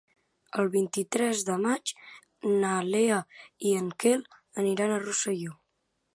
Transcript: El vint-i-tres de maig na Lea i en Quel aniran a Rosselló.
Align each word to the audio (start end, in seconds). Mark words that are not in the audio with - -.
El 0.61 0.69
vint-i-tres 0.75 1.43
de 1.49 1.57
maig 1.65 1.93
na 2.65 2.73
Lea 2.89 3.21
i 3.69 3.75
en 3.83 3.93
Quel 4.05 4.27
aniran 4.65 4.97
a 4.97 5.01
Rosselló. 5.07 5.57